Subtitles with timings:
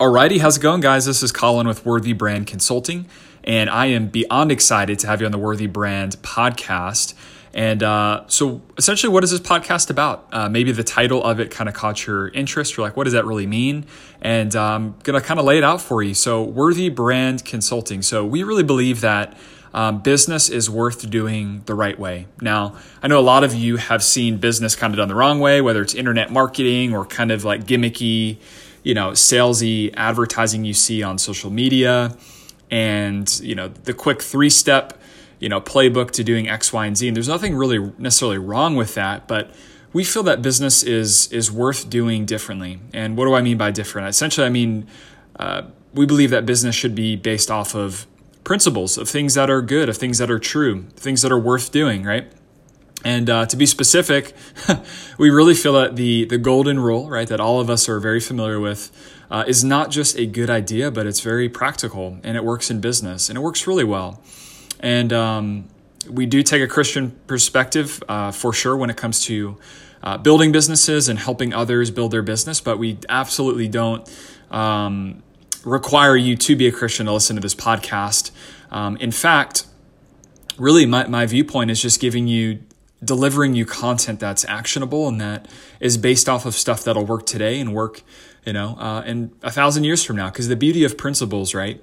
[0.00, 1.06] Alrighty, how's it going, guys?
[1.06, 3.06] This is Colin with Worthy Brand Consulting,
[3.42, 7.14] and I am beyond excited to have you on the Worthy Brand podcast.
[7.52, 10.28] And uh, so, essentially, what is this podcast about?
[10.30, 12.76] Uh, maybe the title of it kind of caught your interest.
[12.76, 13.86] You're like, what does that really mean?
[14.20, 16.14] And uh, I'm going to kind of lay it out for you.
[16.14, 18.02] So, Worthy Brand Consulting.
[18.02, 19.36] So, we really believe that
[19.74, 22.28] um, business is worth doing the right way.
[22.40, 25.40] Now, I know a lot of you have seen business kind of done the wrong
[25.40, 28.38] way, whether it's internet marketing or kind of like gimmicky
[28.88, 32.16] you know, salesy advertising you see on social media
[32.70, 34.98] and, you know, the quick three step,
[35.40, 37.06] you know, playbook to doing X, Y, and Z.
[37.06, 39.54] And there's nothing really necessarily wrong with that, but
[39.92, 42.80] we feel that business is is worth doing differently.
[42.94, 44.08] And what do I mean by different?
[44.08, 44.86] Essentially, I mean
[45.38, 48.06] uh, we believe that business should be based off of
[48.42, 51.72] principles of things that are good, of things that are true, things that are worth
[51.72, 52.32] doing, right?
[53.04, 54.34] And uh, to be specific,
[55.18, 58.20] we really feel that the the golden rule, right, that all of us are very
[58.20, 58.90] familiar with,
[59.30, 62.80] uh, is not just a good idea, but it's very practical and it works in
[62.80, 64.20] business and it works really well.
[64.80, 65.68] And um,
[66.08, 69.58] we do take a Christian perspective uh, for sure when it comes to
[70.02, 74.08] uh, building businesses and helping others build their business, but we absolutely don't
[74.50, 75.22] um,
[75.64, 78.30] require you to be a Christian to listen to this podcast.
[78.70, 79.66] Um, in fact,
[80.56, 82.60] really, my, my viewpoint is just giving you
[83.02, 85.46] delivering you content that's actionable and that
[85.80, 88.02] is based off of stuff that'll work today and work,
[88.44, 90.30] you know, uh, in a thousand years from now.
[90.30, 91.80] Because the beauty of principles, right,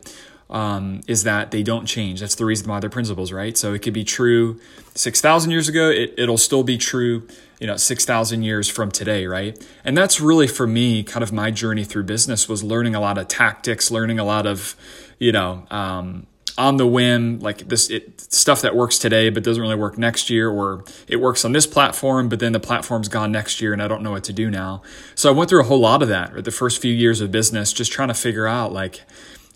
[0.49, 2.19] um, is that they don't change.
[2.19, 3.57] That's the reason why they're principles, right?
[3.57, 4.59] So it could be true
[4.93, 5.89] six thousand years ago.
[5.89, 7.27] It, it'll still be true,
[7.59, 9.57] you know, six thousand years from today, right?
[9.83, 13.17] And that's really for me, kind of my journey through business was learning a lot
[13.17, 14.75] of tactics, learning a lot of,
[15.17, 15.65] you know.
[15.71, 19.97] Um, on the whim, like this it, stuff that works today but doesn't really work
[19.97, 23.73] next year, or it works on this platform, but then the platform's gone next year
[23.73, 24.81] and I don't know what to do now.
[25.15, 26.43] So I went through a whole lot of that, right?
[26.43, 29.01] The first few years of business, just trying to figure out like,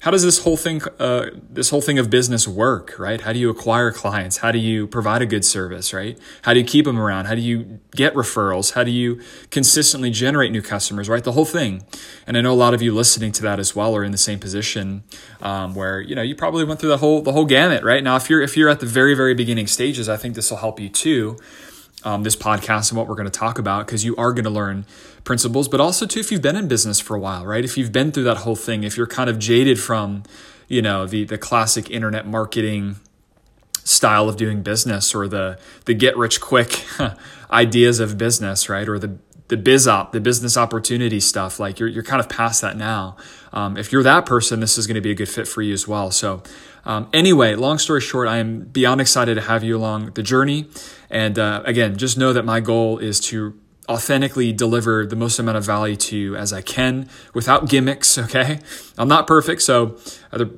[0.01, 3.19] how does this whole thing uh, this whole thing of business work right?
[3.21, 4.37] How do you acquire clients?
[4.37, 6.17] How do you provide a good service right?
[6.43, 7.25] How do you keep them around?
[7.25, 8.73] How do you get referrals?
[8.73, 9.21] How do you
[9.51, 11.23] consistently generate new customers right?
[11.23, 11.83] The whole thing.
[12.25, 14.17] And i know a lot of you listening to that as well are in the
[14.17, 15.03] same position
[15.41, 18.03] um, where you know you probably went through the whole the whole gamut right?
[18.03, 20.57] Now if you're if you're at the very very beginning stages i think this will
[20.57, 21.37] help you too
[22.03, 24.49] um, this podcast and what we're going to talk about because you are going to
[24.49, 24.85] learn
[25.23, 27.63] principles, but also too if you've been in business for a while, right?
[27.63, 30.23] If you've been through that whole thing, if you're kind of jaded from,
[30.67, 32.97] you know, the the classic internet marketing
[33.83, 36.85] style of doing business or the the get rich quick
[37.51, 38.87] ideas of business, right?
[38.87, 39.17] Or the
[39.49, 43.17] the biz op, the business opportunity stuff, like you're, you're kind of past that now.
[43.51, 45.73] Um, if you're that person, this is going to be a good fit for you
[45.73, 46.11] as well.
[46.11, 46.43] So,
[46.85, 50.67] um, anyway, long story short, I am beyond excited to have you along the journey.
[51.09, 53.59] And uh, again, just know that my goal is to
[53.89, 58.17] authentically deliver the most amount of value to you as I can without gimmicks.
[58.29, 58.59] Okay.
[58.97, 59.63] I'm not perfect.
[59.63, 59.97] So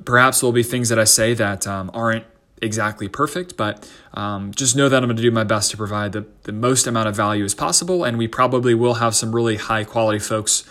[0.04, 2.26] perhaps there'll be things that I say that um, aren't
[2.62, 6.12] exactly perfect, but um, just know that I'm going to do my best to provide
[6.12, 8.04] the, the most amount of value as possible.
[8.04, 10.64] And we probably will have some really high quality folks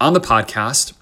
[0.00, 0.94] on the podcast.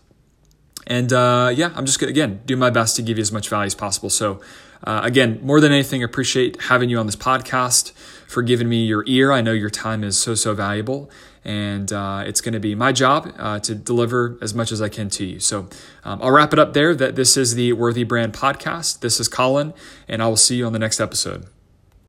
[0.86, 3.48] And uh, yeah, I'm just to, again, do my best to give you as much
[3.48, 4.10] value as possible.
[4.10, 4.40] So,
[4.84, 7.92] uh, again, more than anything, appreciate having you on this podcast,
[8.28, 9.32] for giving me your ear.
[9.32, 11.10] I know your time is so, so valuable.
[11.44, 14.88] And uh, it's going to be my job uh, to deliver as much as I
[14.88, 15.38] can to you.
[15.38, 15.68] So
[16.04, 16.94] um, I'll wrap it up there.
[16.94, 19.00] That this is the Worthy Brand Podcast.
[19.00, 19.72] This is Colin,
[20.08, 21.46] and I will see you on the next episode.